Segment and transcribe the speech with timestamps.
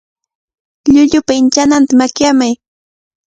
[0.93, 2.53] Llullupa inchananta makyamay.